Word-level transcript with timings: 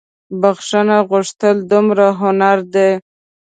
بخښنه 0.41 0.97
غوښتل 1.09 1.55
دمړو 1.69 2.09
هنردي 2.21 2.91